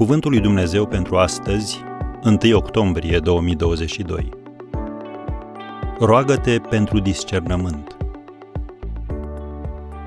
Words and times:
Cuvântul 0.00 0.30
lui 0.30 0.40
Dumnezeu 0.40 0.86
pentru 0.86 1.16
astăzi, 1.16 1.78
1 2.42 2.56
octombrie 2.56 3.18
2022. 3.18 4.28
Roagă-te 5.98 6.58
pentru 6.58 6.98
discernământ. 7.00 7.96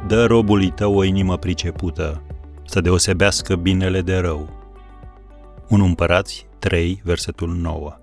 Dă 0.08 0.26
robului 0.26 0.72
tău 0.72 0.96
o 0.96 1.04
inimă 1.04 1.38
pricepută, 1.38 2.22
să 2.66 2.82
deosebească 2.82 3.56
binele 3.56 4.02
de 4.02 4.18
rău. 4.18 4.50
1 5.70 5.86
Împărați 5.86 6.48
3, 6.60 7.02
versetul 7.04 7.50
9. 7.50 7.98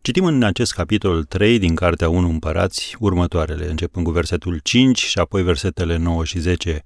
Citim 0.00 0.24
în 0.24 0.42
acest 0.42 0.72
capitol 0.72 1.24
3 1.24 1.58
din 1.58 1.74
Cartea 1.74 2.08
1 2.08 2.28
Împărați 2.28 2.96
următoarele, 3.00 3.70
începând 3.70 4.06
cu 4.06 4.12
versetul 4.12 4.58
5 4.62 4.98
și 4.98 5.18
apoi 5.18 5.42
versetele 5.42 5.96
9 5.96 6.24
și 6.24 6.38
10. 6.38 6.84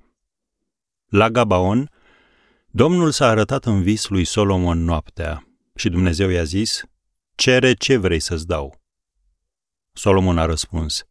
La 1.06 1.30
Gabaon, 1.30 1.90
Domnul 2.70 3.10
s-a 3.10 3.26
arătat 3.26 3.64
în 3.64 3.82
vis 3.82 4.08
lui 4.08 4.24
Solomon 4.24 4.84
noaptea 4.84 5.48
și 5.74 5.88
Dumnezeu 5.88 6.28
i-a 6.28 6.44
zis, 6.44 6.82
Cere 7.34 7.72
ce 7.72 7.96
vrei 7.96 8.20
să-ți 8.20 8.46
dau. 8.46 8.80
Solomon 9.92 10.38
a 10.38 10.44
răspuns, 10.44 11.04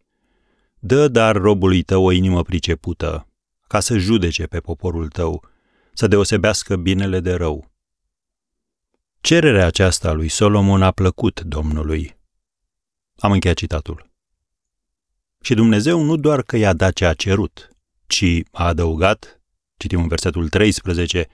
Dă 0.80 1.08
dar 1.08 1.36
robului 1.36 1.84
tău 1.84 2.03
o 2.03 2.12
inimă 2.12 2.44
pricepută, 2.44 3.27
ca 3.67 3.80
să 3.80 3.98
judece 3.98 4.45
pe 4.45 4.59
poporul 4.59 5.08
tău, 5.08 5.48
să 5.94 6.08
deosebească 6.08 6.75
binele 6.75 7.20
de 7.20 7.34
rău. 7.34 7.72
Cererea 9.22 9.66
aceasta 9.66 10.12
lui 10.12 10.27
Solomon 10.27 10.81
a 10.81 10.91
plăcut 10.91 11.41
Domnului. 11.41 12.17
Am 13.16 13.31
încheiat 13.31 13.58
citatul. 13.58 14.12
Și 15.41 15.53
Dumnezeu 15.53 16.02
nu 16.02 16.16
doar 16.16 16.41
că 16.41 16.58
i-a 16.58 16.73
dat 16.73 16.94
ce 16.94 17.06
a 17.06 17.14
cerut, 17.14 17.69
ci 18.08 18.25
a 18.52 18.66
adăugat, 18.66 19.41
citim 19.78 20.02
în 20.02 20.08
versetul 20.08 20.50
13, 20.50 21.28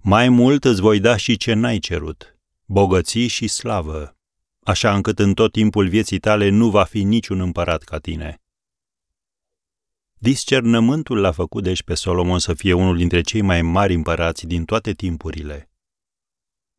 mai 0.00 0.28
mult 0.28 0.64
îți 0.64 0.80
voi 0.80 1.00
da 1.00 1.16
și 1.16 1.36
ce 1.36 1.52
n-ai 1.52 1.78
cerut, 1.78 2.38
bogății 2.64 3.26
și 3.26 3.48
slavă, 3.48 4.16
așa 4.62 4.94
încât 4.94 5.18
în 5.18 5.34
tot 5.34 5.52
timpul 5.52 5.88
vieții 5.88 6.18
tale 6.18 6.48
nu 6.48 6.70
va 6.70 6.84
fi 6.84 7.02
niciun 7.02 7.40
împărat 7.40 7.82
ca 7.82 7.98
tine. 7.98 8.40
Discernământul 10.18 11.20
l-a 11.20 11.32
făcut 11.32 11.62
deci 11.62 11.82
pe 11.82 11.94
Solomon 11.94 12.38
să 12.38 12.54
fie 12.54 12.72
unul 12.72 12.96
dintre 12.96 13.20
cei 13.20 13.40
mai 13.40 13.62
mari 13.62 13.94
împărați 13.94 14.46
din 14.46 14.64
toate 14.64 14.92
timpurile. 14.92 15.70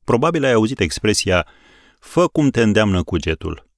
Probabil 0.03 0.43
ai 0.43 0.53
auzit 0.53 0.79
expresia 0.79 1.47
fă 1.99 2.27
cum 2.27 2.49
te 2.49 2.61
îndeamnă 2.61 3.03
cugetul. 3.03 3.69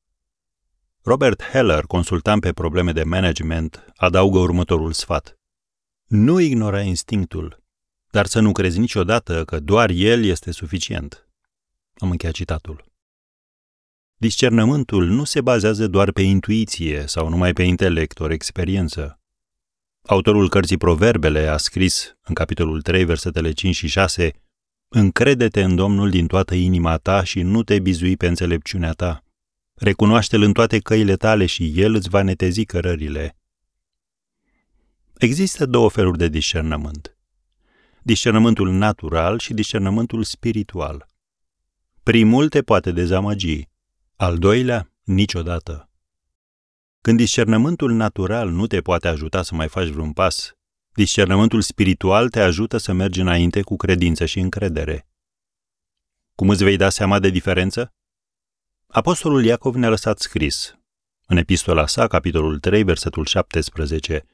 Robert 1.02 1.44
Heller, 1.44 1.84
consultant 1.84 2.42
pe 2.42 2.54
probleme 2.54 2.92
de 2.92 3.04
management, 3.04 3.86
adaugă 3.96 4.40
următorul 4.40 4.92
sfat. 4.92 5.39
Nu 6.10 6.40
ignora 6.40 6.82
instinctul, 6.82 7.64
dar 8.12 8.26
să 8.26 8.40
nu 8.40 8.52
crezi 8.52 8.80
niciodată 8.80 9.46
că 9.46 9.60
doar 9.60 9.90
el 9.90 10.24
este 10.24 10.52
suficient. 10.52 11.28
Am 11.98 12.10
încheiat 12.12 12.36
citatul. 12.36 12.86
Discernământul 14.16 15.06
nu 15.06 15.24
se 15.24 15.42
bazează 15.42 15.88
doar 15.88 16.12
pe 16.12 16.22
intuiție 16.22 17.06
sau 17.08 17.30
numai 17.30 17.54
pe 17.54 17.64
intelect 17.64 18.20
ori 18.20 18.34
experiență. 18.34 19.20
Autorul 20.02 20.50
cărții 20.50 20.78
Proverbele 20.78 21.48
a 21.48 21.58
scris, 21.58 22.18
în 22.22 22.34
capitolul 22.34 22.82
3, 22.82 23.06
versetele 23.06 23.52
5 23.52 23.76
și 23.76 23.88
6, 23.88 24.32
Încrede-te 24.88 25.64
în 25.64 25.76
Domnul 25.76 26.10
din 26.10 26.28
toată 26.28 26.56
inima 26.56 26.98
ta 26.98 27.24
și 27.24 27.42
nu 27.42 27.64
te 27.64 27.80
bizui 27.80 28.18
pe 28.18 28.28
înțelepciunea 28.28 28.92
ta. 28.92 29.24
Recunoaște-L 29.74 30.42
în 30.42 30.54
toate 30.54 30.80
căile 30.80 31.16
tale 31.16 31.46
și 31.46 31.74
El 31.76 31.94
îți 31.94 32.10
va 32.10 32.22
netezi 32.22 32.66
cărările. 32.66 33.39
Există 35.20 35.66
două 35.66 35.90
feluri 35.90 36.18
de 36.18 36.28
discernământ 36.28 37.18
discernământul 38.02 38.72
natural 38.72 39.40
și 39.40 39.54
discernământul 39.54 40.24
spiritual. 40.24 41.08
Primul 42.04 42.50
te 42.50 42.62
poate 42.62 42.92
dezamăgi, 42.92 43.68
al 44.16 44.38
doilea 44.38 44.92
niciodată. 45.04 45.90
Când 47.02 47.18
discernământul 47.18 47.92
natural 47.92 48.50
nu 48.50 48.68
te 48.68 48.82
poate 48.82 49.08
ajuta 49.08 49.42
să 49.42 49.56
mai 49.56 49.68
faci 49.68 49.88
vreun 49.88 50.14
pas, 50.14 50.54
discernământul 50.94 51.62
spiritual 51.62 52.30
te 52.30 52.40
ajută 52.40 52.78
să 52.78 52.94
mergi 52.94 53.20
înainte 53.20 53.62
cu 53.62 53.76
credință 53.76 54.26
și 54.26 54.40
încredere. 54.40 55.08
Cum 56.36 56.50
îți 56.50 56.64
vei 56.64 56.78
da 56.78 56.90
seama 56.90 57.20
de 57.20 57.30
diferență? 57.30 57.94
Apostolul 58.88 59.46
Iacov 59.46 59.76
ne-a 59.76 59.90
lăsat 59.90 60.20
scris, 60.20 60.78
în 61.26 61.38
epistola 61.38 61.88
sa, 61.88 62.08
capitolul 62.08 62.60
3, 62.60 62.84
versetul 62.84 63.26
17, 63.26 64.26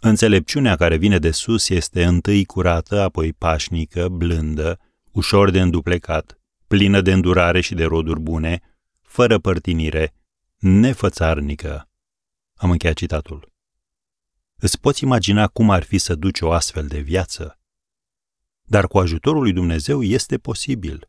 Înțelepciunea 0.00 0.76
care 0.76 0.96
vine 0.96 1.18
de 1.18 1.30
sus 1.30 1.68
este 1.68 2.04
întâi 2.04 2.44
curată, 2.44 3.00
apoi 3.00 3.32
pașnică, 3.32 4.08
blândă, 4.08 4.78
ușor 5.12 5.50
de 5.50 5.60
înduplecat, 5.60 6.38
plină 6.66 7.00
de 7.00 7.12
îndurare 7.12 7.60
și 7.60 7.74
de 7.74 7.84
roduri 7.84 8.20
bune, 8.20 8.60
fără 9.02 9.38
părtinire, 9.38 10.14
nefățarnică. 10.56 11.88
Am 12.54 12.70
încheiat 12.70 12.96
citatul. 12.96 13.52
Îți 14.56 14.80
poți 14.80 15.02
imagina 15.02 15.46
cum 15.46 15.70
ar 15.70 15.82
fi 15.82 15.98
să 15.98 16.14
duci 16.14 16.40
o 16.40 16.52
astfel 16.52 16.86
de 16.86 17.00
viață? 17.00 17.58
Dar 18.62 18.86
cu 18.86 18.98
ajutorul 18.98 19.42
lui 19.42 19.52
Dumnezeu 19.52 20.02
este 20.02 20.38
posibil. 20.38 21.08